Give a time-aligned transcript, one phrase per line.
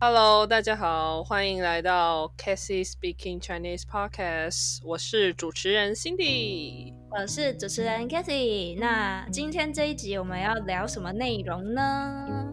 [0.00, 8.76] Hello，大家好，欢迎来到 Cassie Speaking Chinese Podcast，我是主持人 Cindy，我是主持人 Cassie。
[8.78, 12.52] 那今天这一集我们要聊什么内容呢？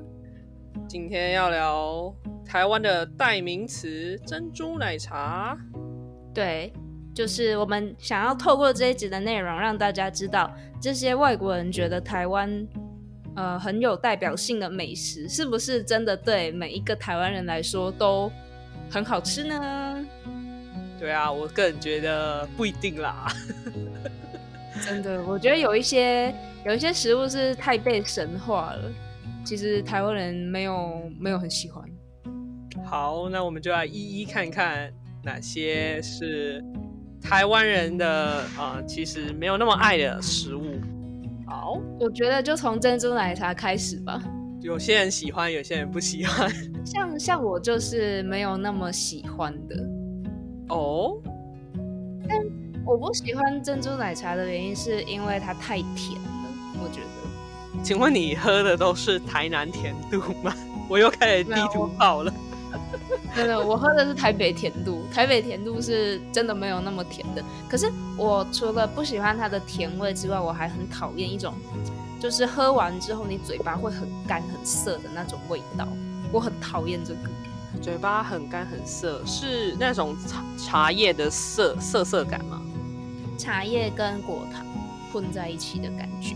[0.88, 2.16] 今天要聊
[2.46, 5.58] 台湾的代名词珍珠奶茶。
[6.34, 6.72] 对，
[7.14, 10.50] 就是我们想要透过这一集的内容，让大家知道
[10.80, 12.66] 这些外国人觉得台湾。
[13.36, 18.32] 呃，很有代表性的美食，是不是真的对每一个台湾人来说都
[18.90, 20.06] 很好吃呢？
[21.00, 23.28] 对啊，我个人觉得不一定啦。
[24.86, 26.34] 真的，我觉得有一些
[26.66, 28.92] 有一些食物是太被神化了，
[29.46, 31.84] 其实台湾人没有没有很喜欢。
[32.86, 34.92] 好，那我们就来一一看看
[35.24, 36.64] 哪些是
[37.22, 40.76] 台湾人的啊，其实没有那么爱的食物。
[41.62, 44.20] 好，我觉得就从珍珠奶茶开始吧。
[44.62, 46.52] 有些人喜欢，有些人不喜欢。
[46.84, 49.76] 像像我就是没有那么喜欢的。
[50.70, 51.22] 哦。
[52.28, 52.40] 但
[52.84, 56.50] 我不喜欢珍珠奶茶的原因是因为它太甜了，
[56.84, 57.84] 我觉得。
[57.84, 60.52] 请问你喝的都是台南甜度吗？
[60.90, 62.34] 我又开始地图炮了。
[63.36, 67.44] 真的，我喝的是台北甜度，台北甜度是真的没有那么甜的。
[67.70, 71.54] 可是我除了不喜欢它的甜味之外，我还很讨厌一种，
[72.20, 75.88] 就是喝完之后你嘴巴会很干很涩的那种味道。
[76.32, 77.20] 我很讨厌这个，
[77.82, 82.62] 嘴巴很干很涩，是那种茶茶叶的涩涩涩感吗？
[83.38, 84.66] 茶叶跟果糖
[85.12, 86.36] 混在一起的感觉。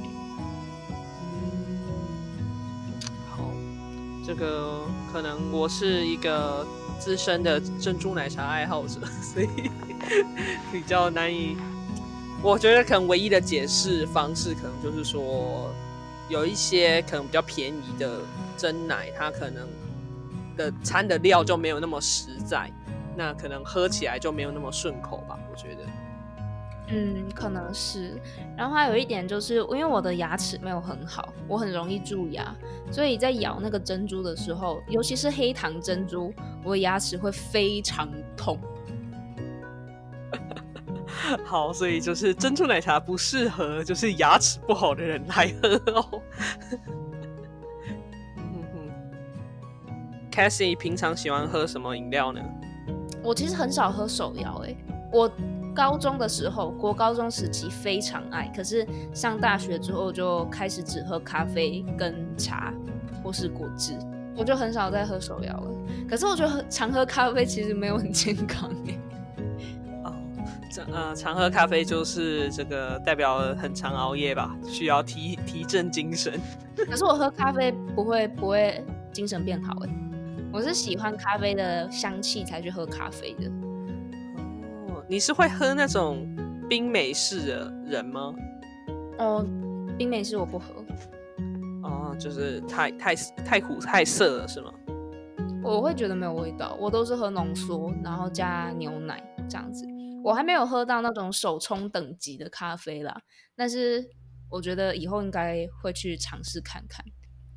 [4.26, 4.82] 这个
[5.14, 6.66] 可能我是一个
[7.00, 9.48] 资深的珍珠奶茶爱好者， 所以
[10.72, 11.58] 比较难以。
[12.42, 15.72] 我觉得可能唯一的解释方式，可能就是说，
[16.30, 18.20] 有一些可能比较便宜的
[18.56, 19.68] 真奶，它可能
[20.56, 22.72] 的掺的料就没有那么实在，
[23.16, 25.40] 那可能喝起来就没有那么顺口吧。
[25.52, 25.84] 我觉得。
[26.88, 28.22] 嗯，可能是。
[28.56, 32.56] 然后还有一点就是，因为我的牙齿没有很好，我很容易蛀牙，
[32.92, 36.32] 所以在咬那个珍珠的时候，尤其是黑糖珍珠，
[36.64, 38.08] 我的牙齿会非常
[38.38, 38.60] 痛。
[41.44, 46.22] 好，所以就是珍珠奶茶不适合就是牙齿不好的人来喝哦。
[48.38, 48.92] 嗯哼
[50.32, 52.40] ，Cassie 平常喜欢喝什么饮料呢？
[53.24, 54.76] 我其实很少喝手摇，哎，
[55.12, 55.32] 我。
[55.76, 62.74] 高中的时候，国高中时期非常爱，可是上大学之后就开始只喝咖啡跟茶，
[63.22, 63.94] 或是果汁，
[64.38, 65.72] 我就很少再喝手摇了。
[66.10, 68.98] 可是我觉得常喝咖啡其实没有很健康诶。
[70.06, 70.16] 哦，
[70.72, 76.40] 这呃，常喝咖啡就是这个代表很常熬夜吧，需要提提振精神。
[76.90, 79.90] 可是我喝咖啡不会不会精神变好诶，
[80.54, 83.52] 我是喜欢咖啡的香气才去喝咖啡的。
[85.08, 86.28] 你是会喝那种
[86.68, 88.34] 冰美式的人吗？
[89.20, 89.46] 哦，
[89.98, 90.84] 冰美式我不喝。
[91.84, 94.74] 哦，就是太太太苦太涩了，是吗？
[95.64, 99.86] 我会觉得没有味道，我都是喝浓缩，然后加牛奶这样子。
[100.24, 103.22] 我还没有喝到那种手冲等级的咖啡啦，
[103.56, 104.04] 但是
[104.50, 107.06] 我觉得以后应该会去尝试看看。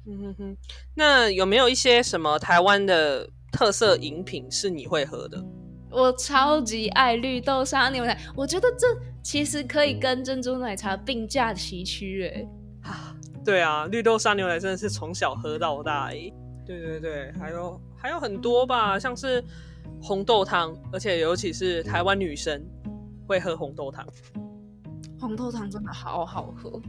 [0.07, 0.57] 嗯哼哼，
[0.95, 5.43] 那有没有一些什么台湾的特色饮品是你会喝的？
[5.91, 8.87] 我超级爱绿豆沙牛奶，我觉得这
[9.23, 12.49] 其实可以跟珍珠奶茶并驾齐驱诶。
[12.83, 16.33] 啊，对啊，绿豆沙牛奶真的是从小喝到大诶。
[16.67, 19.43] 对对对，还有还有很多吧，像是
[20.03, 22.63] 红豆汤，而且尤其是台湾女生
[23.27, 24.07] 会喝红豆汤。
[25.19, 26.81] 红豆汤真的好好喝，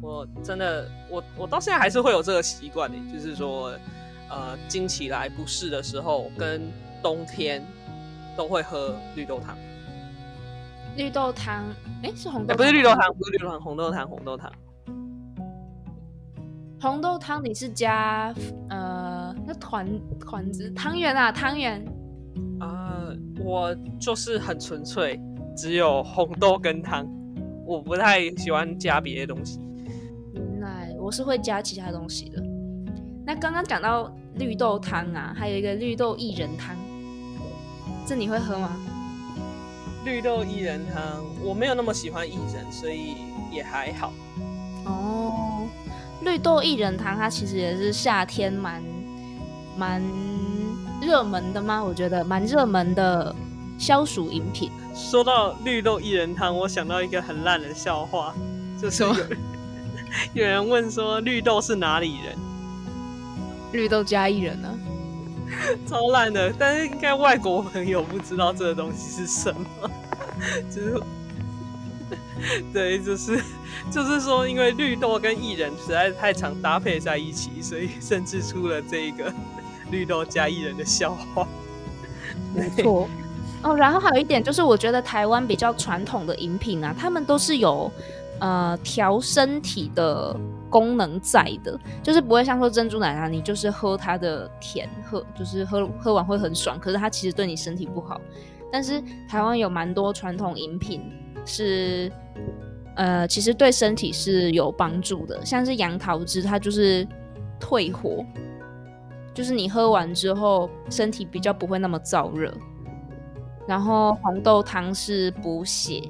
[0.00, 3.74] 我真的我我到现在还是会有这个习惯的，就是说，
[4.30, 6.62] 呃，经起来不适的时候跟
[7.02, 7.62] 冬天。
[8.40, 9.54] 都会喝绿豆汤，
[10.96, 11.66] 绿豆汤，
[12.02, 14.50] 哎，是红豆，不是绿豆汤，不是绿豆汤，红豆汤，红豆汤，
[16.80, 18.34] 红豆汤，你是加
[18.70, 19.86] 呃，那团
[20.18, 21.84] 团子汤圆啊，汤圆
[22.60, 23.12] 啊，
[23.44, 25.20] 我就是很纯粹，
[25.54, 27.06] 只有红豆跟汤，
[27.66, 29.60] 我不太喜欢加别的东西。
[30.32, 32.42] 原来我是会加其他东西的。
[33.26, 36.74] 那刚刚讲到绿豆汤啊，还有一个绿豆薏仁汤。
[38.06, 38.76] 这你会喝吗？
[40.04, 43.16] 绿豆薏仁汤，我没有那么喜欢薏仁，所以
[43.52, 44.12] 也还好。
[44.86, 45.68] 哦，
[46.22, 48.82] 绿豆薏仁汤它其实也是夏天蛮
[49.76, 50.02] 蛮
[51.02, 51.84] 热门的吗？
[51.84, 53.34] 我觉得蛮热门的
[53.78, 54.70] 消暑饮品。
[54.94, 58.34] 说到绿豆薏仁汤，我想到一个很烂的笑话，
[58.80, 59.14] 就是有
[60.42, 62.36] 有人问说绿豆是哪里人？
[63.72, 64.68] 绿豆加薏仁呢？
[65.86, 66.52] 超烂的。
[66.58, 69.90] 但是应该外国朋友不知道这个东西是什么，
[70.70, 71.02] 就是
[72.72, 73.42] 对，就是
[73.90, 79.32] 就是说，因为绿豆跟薏仁实在是太常搭配在一起，所以甚至出了这一个
[79.90, 81.46] 绿豆加薏仁的笑话。
[82.54, 83.08] 没错。
[83.62, 87.92] 哦，然后还有一点就是，我觉得台湾比较传统的饮品啊，他们都是有
[88.38, 90.34] 呃调身体的
[90.70, 98.20] 功能在的，就是不会像说珍珠奶茶，你就是喝它的甜，喝就是喝喝完会很爽，可是它其实对你身体不好。
[98.72, 101.02] 但是台湾有蛮多传统饮品
[101.44, 102.10] 是
[102.94, 107.06] 呃，其实对身体是有帮助的，像是杨桃汁，它就是
[107.58, 108.24] 退火，
[109.34, 112.52] 就是你喝完之后身体比较不会那么燥热。
[113.66, 116.02] 然后红豆汤是补血，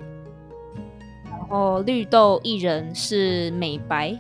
[1.24, 4.18] 然后绿豆薏仁是美白，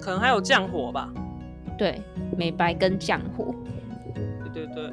[0.00, 1.12] 可能还有降火吧。
[1.76, 2.00] 对，
[2.36, 3.54] 美白跟降火。
[4.52, 4.92] 对对对，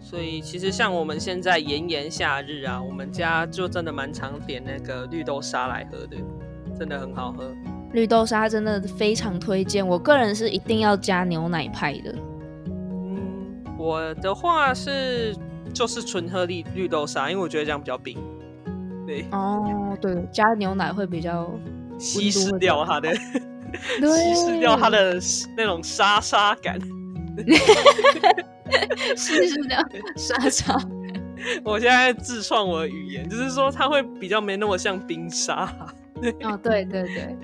[0.00, 6.16] 所以其实像我们现在炎炎夏日啊，我们家就真的蛮常点那个绿豆沙来喝的，
[6.78, 7.50] 真的很好喝。
[7.92, 12.14] 绿豆沙真的非常推荐，我个人是一定要加牛奶派的。
[12.66, 15.34] 嗯，我的话是。
[15.72, 18.18] 就是纯喝绿绿豆沙，因为我觉得这样比较冰。
[19.06, 21.48] 对哦，对，加牛奶会比较
[21.96, 23.08] 稀释掉它的，
[24.00, 25.18] 稀释掉它的
[25.56, 26.78] 那种沙沙感。
[29.16, 29.78] 稀释掉
[30.16, 30.76] 沙沙。
[31.64, 35.64] 我现在自创我的语言，就是说它会比较没那么像冰沙。
[36.42, 37.36] 哦，对对对，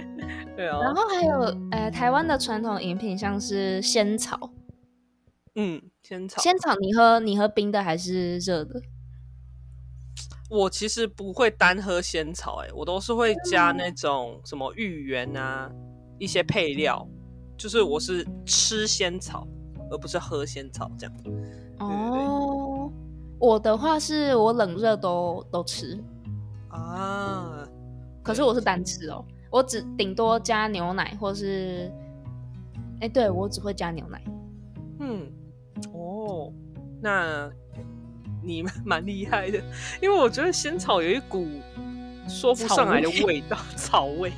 [0.55, 0.79] 对啊。
[0.83, 1.41] 然后还有
[1.71, 4.53] 呃，台湾的传统饮品像是仙草。
[5.55, 6.43] 嗯，仙草。
[6.43, 8.83] 仙草，你喝你喝冰的还是热的？
[10.51, 15.71] 我其实不会单喝仙草，哎，我都是会加那种什么芋圆啊，
[16.19, 17.07] 一些配料。
[17.57, 19.47] 就是我是吃仙草，
[19.91, 21.17] 而不是喝仙草这样。
[21.79, 22.93] 哦，
[23.39, 25.99] 我的话是我冷热都都吃
[26.69, 27.67] 啊，
[28.23, 31.91] 可是我是单吃哦，我只顶多加牛奶，或是，
[33.01, 34.23] 哎，对我只会加牛奶。
[35.01, 35.33] 嗯。
[35.95, 36.53] 哦，
[37.01, 37.51] 那
[38.43, 39.59] 你 蛮厉害的，
[40.03, 41.47] 因为我觉得仙草有一股
[42.29, 44.33] 说不上来的味道， 草味。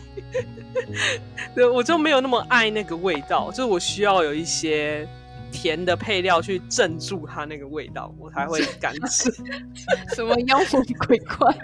[1.55, 5.09] 对，我就没有那么爱那个味道，就是我需要有一些
[5.51, 9.31] 甜的配料去镇住它那个味道，我才会敢吃。
[10.15, 11.55] 什么妖魔鬼怪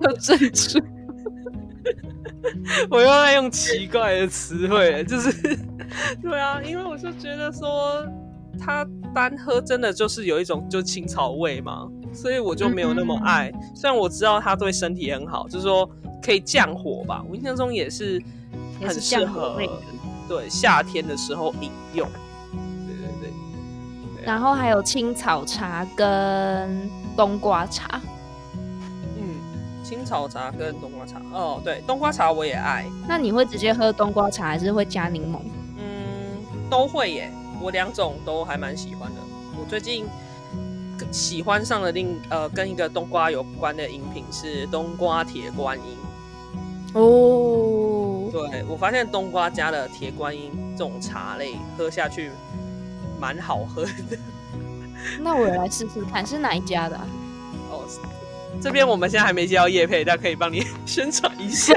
[0.00, 0.82] 要镇住？
[2.90, 5.56] 我又在用奇怪的词汇，就是
[6.20, 8.04] 对啊，因为我是觉得说。
[8.58, 13.52] 它单喝真的就是有一种就青草味嘛，所以我就没有那么爱。
[13.74, 15.88] 虽然我知道它对身体很好，就是说
[16.22, 17.24] 可以降火吧。
[17.28, 18.22] 我印象中也是
[18.80, 19.60] 很适合
[20.28, 22.08] 对夏天的时候饮用。
[22.86, 23.30] 对对
[24.16, 24.24] 对。
[24.24, 28.00] 然后还有青草茶跟冬瓜茶。
[29.18, 31.20] 嗯，青草茶跟冬瓜茶。
[31.32, 32.86] 哦，对，冬瓜茶我也爱。
[33.06, 35.38] 那你会直接喝冬瓜茶，还是会加柠檬？
[35.78, 37.30] 嗯，都会耶。
[37.64, 39.20] 我两种都还蛮喜欢的。
[39.58, 40.04] 我最近
[41.10, 45.96] 喜欢上了另呃跟一个冬瓜有关的饮品是冬瓜铁观音。
[46.92, 52.30] 哦，对我发现冬瓜加了铁观音这种茶类喝下去
[53.18, 54.18] 蛮好喝的。
[55.20, 56.96] 那我来试试看是哪一家的？
[57.70, 57.82] 哦，
[58.60, 61.74] 这边我们现在还没接到叶配，但可以帮你 宣传一下。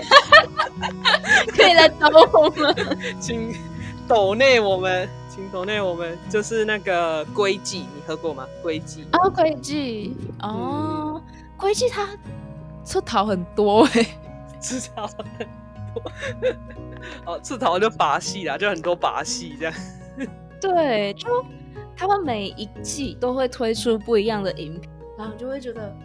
[1.56, 3.56] 可以来找我们，请
[4.06, 5.08] 抖内我们。
[5.38, 8.48] 青头内我们就是那个龟记，你喝过吗？
[8.64, 11.22] 龟记哦，龟记哦，
[11.56, 12.10] 龟记它
[12.84, 14.04] 出桃很多哎，
[14.60, 16.12] 出桃很多
[17.34, 19.74] 哦，出桃就把戏啦，就很多把戏这样。
[20.60, 21.46] 对，就
[21.96, 24.90] 他们每一季都会推出不一样的饮品，
[25.20, 25.96] 然后就会觉得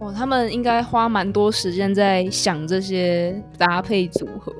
[0.00, 4.50] 哇，他们应该花蛮多时间在想这些搭配组合，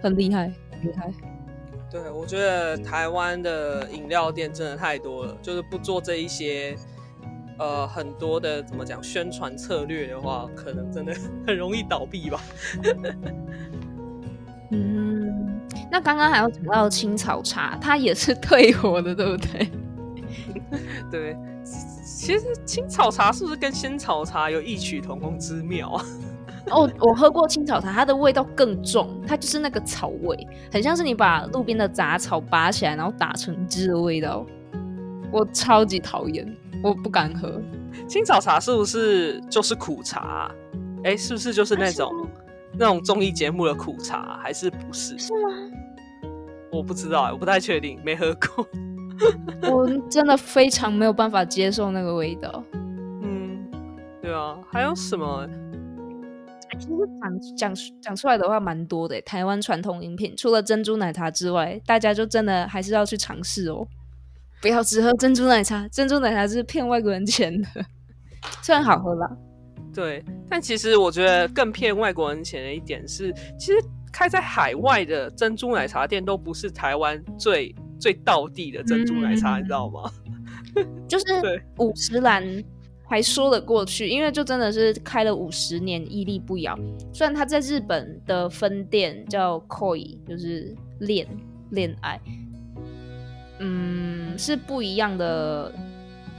[0.00, 1.12] 很厉害，很厉害。
[1.94, 6.74] 对，我觉得台湾的饮料店真的太多了，就是不做这一些，
[7.56, 11.14] 呃，很多的怎么讲宣传策略的话，可能真的
[11.46, 12.40] 很容易倒闭吧。
[14.72, 19.70] 嗯，那刚刚还有讲到青草茶，它也是退火的，对不对？
[21.12, 21.36] 对，
[22.04, 26.04] 其实青草茶是不是跟仙草茶有异曲同工之妙啊？
[26.70, 30.36] 哦，我喝过青草茶，它的味道更重，它就是那个草味，
[30.72, 34.44] 很像是你把路边的杂草拔起来，然后打成汁的味道。
[35.30, 36.46] 我超级讨厌，
[36.82, 37.60] 我不敢喝。
[38.06, 40.50] 青草茶是不是就是苦茶？
[41.02, 42.10] 哎，是不是就是那种
[42.78, 45.18] 那种综艺节目的苦茶，还是不是？
[45.18, 45.50] 是吗？
[46.72, 48.66] 我不知道，我不太确定，没喝过。
[49.70, 52.64] 我真的非常没有办法接受那个味道。
[53.22, 53.64] 嗯，
[54.22, 55.46] 对啊，还有什么？
[56.78, 63.86] 其实讲讲讲出来的话蛮多的，台湾传统饮品除了珍珠奶茶之外，大家就真的还是要去尝试哦，
[64.60, 67.68] 不要只喝珍珠奶茶，珍珠奶茶是骗外国人钱的，
[68.62, 69.30] 虽然好喝啦。
[69.94, 73.74] 对，但其实我觉得更骗外国人钱的一点是，其实
[74.12, 80.10] 开在海外的珍珠奶茶店都不是台湾最最道地的珍珠奶茶，你知道吗？
[81.06, 81.24] 就是
[81.78, 82.44] 五十兰。
[83.14, 86.76] 还说得过去，因为就真的是开了五十年，屹立不摇。
[87.12, 91.24] 虽然他在日本的分店叫 Koi，就是恋
[91.70, 92.20] 恋爱，
[93.60, 95.72] 嗯，是不一样的，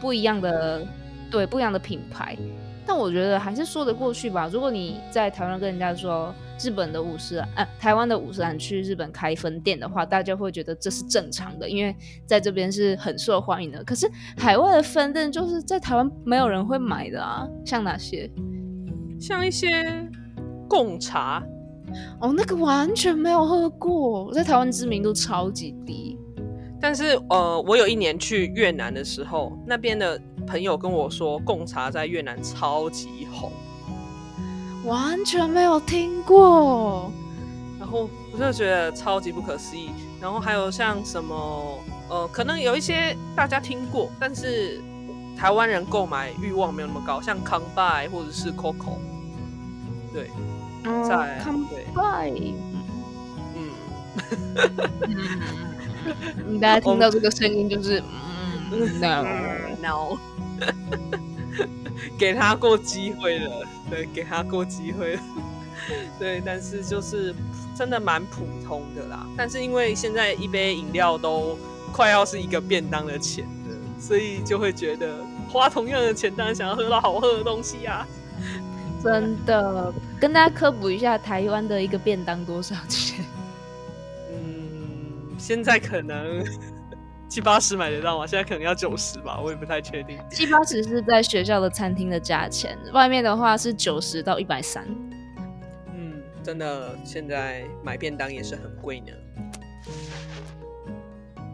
[0.01, 0.85] 不一样的，
[1.31, 2.37] 对，不一样的品牌。
[2.85, 4.49] 但我觉得还是说得过去吧。
[4.51, 11.95] 如果你在台湾跟人家说日本的五十呃，台湾的五十兰去日本开分店的话，大家会觉得这是正常的，因为
[12.25, 13.83] 在这边是很受欢迎的。
[13.83, 18.29] 可是海外的分店就是在台湾没有人会买的啊，像哪些？
[19.19, 20.09] 像一些
[20.67, 21.43] 贡茶，
[22.19, 26.17] 哦，那个完全没有喝过，在台湾知名度超级低。
[26.79, 30.19] 但是呃，我有一年去越南的时候，那边的。
[30.47, 33.51] 朋友跟我说，贡茶在越南超级红，
[34.85, 37.11] 完全没有听过。
[37.79, 39.89] 然后我就觉得超级不可思议。
[40.21, 44.81] 然后还有像什么，呃，可能有一些大家听过，但是
[45.37, 48.97] 台湾人购买欲望没有那么高，像康拜或者是 Coco，
[50.11, 50.31] 对，
[51.07, 51.63] 在康
[51.93, 52.31] 拜，
[53.55, 53.69] 嗯，
[56.59, 58.01] 大家听到这个声音就是，
[58.71, 60.17] 嗯，no，no。
[62.17, 65.21] 给他过机会了，对，给他过机会了，
[66.19, 67.33] 对，但是就是
[67.77, 69.25] 真的蛮普通的啦。
[69.37, 71.57] 但是因为现在一杯饮料都
[71.91, 75.15] 快要是一个便当的钱了，所以就会觉得
[75.49, 78.07] 花同样的钱，当然想要喝到好喝的东西啊。
[79.03, 83.23] 真的，跟大家科普一下，台湾的一个便当多少钱？
[84.31, 86.43] 嗯，现在可能。
[87.35, 88.25] 七八十买得到吗？
[88.25, 90.17] 现在可能要九十吧，我也不太确定。
[90.31, 94.87] 七八十是在学校的餐厅的价钱，外面的话是九十到一百三。
[95.93, 99.07] 嗯，真的，现在买便当也是很贵呢。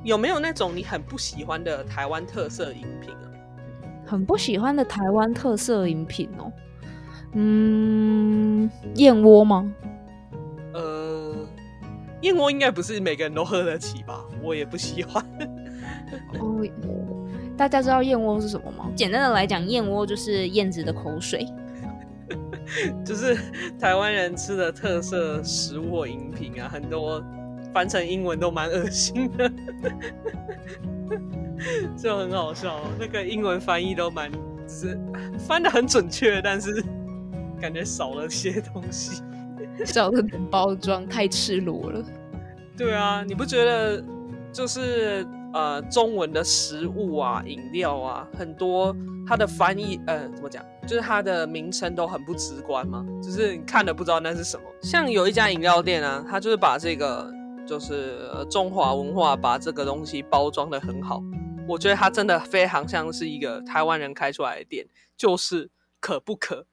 [0.03, 3.25] 有没有那种你很不喜欢的台湾特色饮品啊？
[4.05, 6.53] 很不喜欢的台湾特色饮品哦。
[7.33, 9.73] 嗯，燕窝吗？
[10.75, 11.35] 呃，
[12.21, 14.23] 燕窝应该不是每个人都喝得起吧？
[14.43, 15.25] 我也不喜欢。
[16.39, 16.65] 哦，
[17.57, 18.89] 大家知道燕窝是什么吗？
[18.95, 21.45] 简单的来讲，燕窝就是燕子的口水，
[23.05, 23.37] 就是
[23.79, 27.23] 台湾人吃的特色食物或饮品啊，很多
[27.73, 29.51] 翻成英文都蛮恶心的，
[31.95, 32.79] 就很好笑。
[32.99, 34.99] 那个英文翻译都蛮，就是
[35.37, 36.83] 翻的很准确，但是
[37.59, 39.21] 感觉少了些东西，
[39.85, 42.03] 少了点包装，太赤裸了。
[42.77, 44.03] 对啊，你不觉得
[44.51, 45.27] 就是？
[45.53, 48.95] 呃，中文的食物啊、饮料啊，很多
[49.27, 50.63] 它的翻译，呃，怎么讲？
[50.87, 54.63] 就是它的名称都很不直观嘛，就是你看了不知道那是什么。
[54.81, 57.29] 像有一家饮料店啊，它就是把这个，
[57.67, 61.21] 就是中华文化，把这个东西包装的很好。
[61.67, 64.85] 我觉得它真的非常像是一个台湾人开出来的店，
[65.17, 66.65] 就是可不可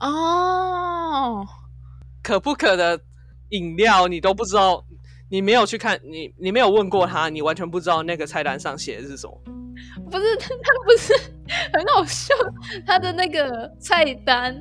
[0.00, 1.46] 哦，
[2.22, 3.00] 可不可的
[3.50, 4.84] 饮料你都不知道。
[5.30, 9.42] 你没有去看，你你没有问过他，你完全不知道那个菜单上写的是什么。
[10.10, 11.14] 不是他，他不是
[11.72, 12.34] 很好笑，
[12.84, 14.60] 他的那个菜单，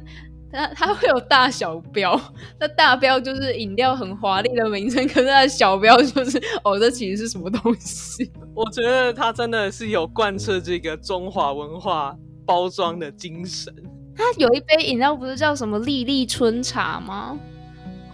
[0.52, 2.20] 他他会有大小标，
[2.60, 8.32] 那大标就是饮料很华丽的名称，可是他的小标就是哦，这其实是什么东西？
[8.54, 13.74] 我觉得他真的是有贯彻这个中华文化包装的精神。
[14.16, 17.38] 他有一杯饮料不是叫什么丽丽春茶吗？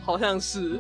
[0.02, 0.80] 好像是。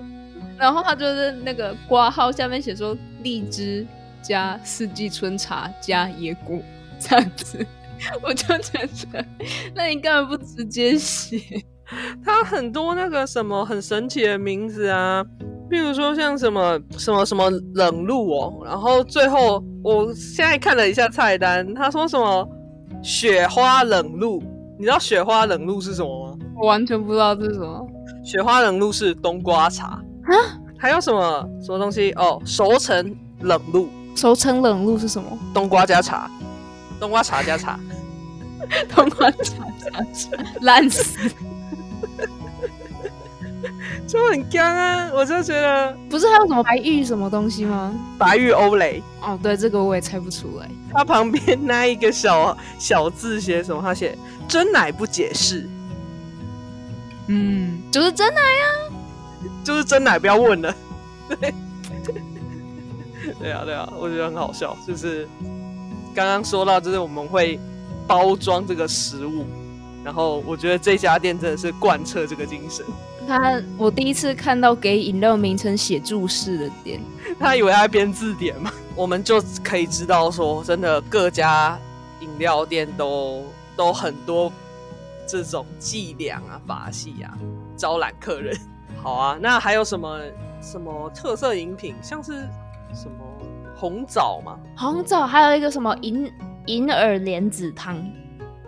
[0.57, 3.85] 然后他就是那个挂号下面写说荔枝
[4.21, 6.57] 加四季春茶加野果
[7.00, 7.65] 这样子，
[8.24, 9.25] 我就觉得，
[9.74, 11.39] 那你干嘛不直接写？
[12.25, 15.24] 他很多那个什么很神奇的名字啊，
[15.69, 22.50] 比如说像什么什么什么冷露哦，然后最后我现在看了一下菜单，他说什么
[23.03, 24.41] 雪花冷露，
[24.79, 26.39] 你知道雪花冷露是什么吗？
[26.57, 27.85] 我完全不知道这是什么。
[28.24, 30.01] 雪花冷露是冬瓜茶。
[30.25, 32.41] 啊，还有什么什么东西哦？
[32.46, 35.38] 熟成冷露，熟成冷露是什么？
[35.53, 36.29] 冬瓜加茶，
[37.00, 37.79] 冬瓜茶加茶，
[38.96, 41.20] 冬瓜茶加茶，烂死。
[44.08, 45.12] 就很干啊！
[45.15, 47.91] 我就觉得不是还有什么白玉什么东西吗？
[48.20, 50.70] 白玉欧蕾，哦，对，这个我也猜不出来。
[50.94, 53.82] 它旁边那一个小小字写什么？
[53.82, 54.15] 他写
[54.48, 55.67] 真奶不解释，
[57.27, 58.65] 嗯，就是真奶呀，
[59.64, 60.75] 就是真奶，不要问了。
[61.30, 61.54] 对，
[63.40, 64.75] 对啊，对啊，我觉得很好笑。
[64.86, 65.28] 就是
[66.14, 67.60] 刚刚说到，就是我们会
[68.08, 69.46] 包装这个食物，
[70.04, 72.86] 然后我觉得这家店真的是贯彻这个精神。
[73.28, 77.02] 他，我第一次看到给饮料名称写注释的店，
[77.40, 78.72] 他以为他在编字典嘛？
[78.96, 81.75] 我们就可以知道说，真的各家
[82.20, 83.44] 饮料店都
[83.75, 84.54] 都很多
[85.28, 87.34] 这种伎俩啊、把戏啊，
[87.75, 88.56] 招揽客人。
[89.05, 90.19] 好啊，那还有什么
[90.59, 92.50] 什么特色饮品，像是
[92.91, 93.24] 什么
[93.75, 94.59] 红枣吗？
[94.75, 96.33] 红枣，还有一个什么银
[96.65, 98.03] 银耳莲子汤，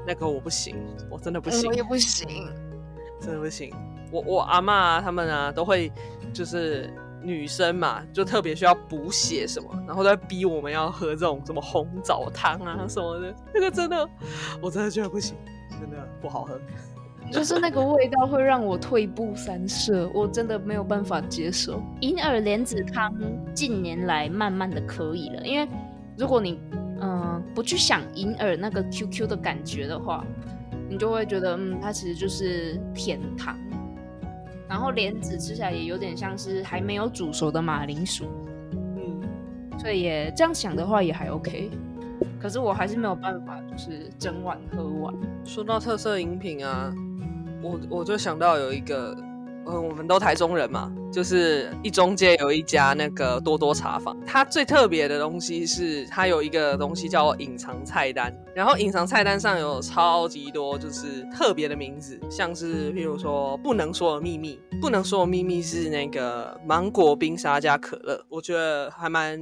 [0.06, 0.76] 那个我不行，
[1.10, 2.28] 我真的不行，我也不行，
[3.20, 3.74] 真的不行。
[4.12, 5.92] 我我阿妈他们啊，都会
[6.32, 13.34] 就是女生嘛，就特别需要补血什么，然后在逼我们要喝这种什么红枣汤啊什么的。
[13.52, 14.08] 那个真的，
[14.62, 15.36] 我真的觉得不行，
[15.72, 16.62] 真的不好喝。
[17.32, 21.82] 就是那个味道会让我退步三舍，我真的没有办法接受。
[22.02, 23.14] 银耳莲子汤
[23.54, 25.68] 近年来慢慢的可以了，因为
[26.18, 26.60] 如果你
[27.02, 30.26] 嗯不去想银耳那个 QQ 的感觉的话，
[30.90, 33.58] 你就会觉得嗯它其实就是甜汤。
[34.70, 38.26] 然后莲子吃起来也有点像是还没有煮熟的马铃薯，
[38.74, 39.22] 嗯，
[39.80, 41.72] 所以也这样想的话也还 OK，
[42.38, 45.14] 可是我还是没有办法，就是整碗喝完。
[45.46, 46.94] 说到特色饮品啊，
[47.62, 49.16] 我我就想到有一个。
[49.70, 69.38] 嗯，我们都台中人嘛，就是一中街有一家那个多多茶坊，它最特别的东西是它有一个东西叫隐藏菜单，然后隐藏菜单上有超级多就是特别的名字，像是譬如说不能说的秘密，不能说的秘密是那个芒果冰沙加可乐，我觉得还蛮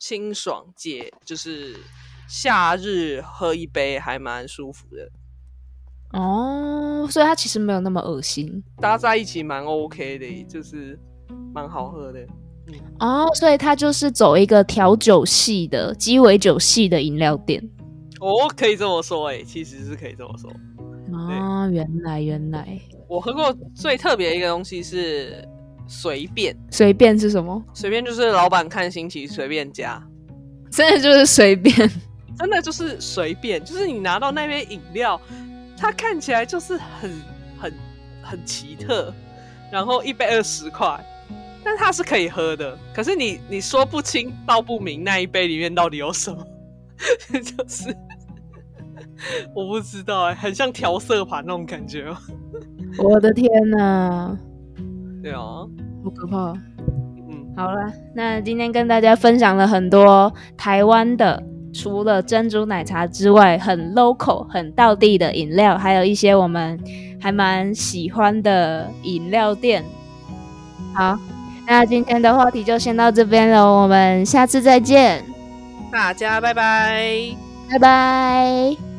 [0.00, 1.76] 清爽解，就是
[2.28, 5.08] 夏日喝一杯还蛮舒服的。
[6.12, 10.98] 哦，所以它其实没有那么恶心，搭在一起蛮 OK 的，就是
[11.54, 12.18] 蛮好喝的。
[12.98, 17.62] 哦，所以它就是走一个调酒系的鸡尾酒系的饮料店。
[18.20, 20.50] 哦，可以这么说，哎，其实是可以这么说。
[21.16, 25.44] 啊，原来原来，我喝过最特别一个东西是
[25.86, 27.62] 随便，随便是什么？
[27.72, 30.02] 随便就是老板看心情随便加，
[30.70, 31.72] 真的就是随便，
[32.36, 35.20] 真的就是随便，就是你拿到那杯饮料。
[35.80, 37.10] 它看起来就是很
[37.58, 37.72] 很
[38.22, 39.10] 很奇特，
[39.72, 41.02] 然后一杯二十块，
[41.64, 42.76] 但它是可以喝的。
[42.94, 46.46] 可是你你说不清道不明那一杯里面到底有什么，
[47.32, 47.96] 就是
[49.54, 52.14] 我不知道哎，很像调色盘那种感觉。
[52.98, 54.36] 我的天哪！
[55.22, 55.40] 对啊，
[56.04, 56.52] 好可怕。
[57.28, 61.42] 嗯，好了，那今天跟大家分享了很多台湾的。
[61.72, 66.78] 除了珍珠奶茶之外，很 local、很道地的饮料，还有一些我们
[67.20, 69.84] 还蛮喜欢的饮料店。
[70.94, 71.18] 好，
[71.66, 75.24] 那今天的话题就先到这边了，我们下次再见，
[75.92, 77.36] 大家拜拜，
[77.70, 78.89] 拜拜。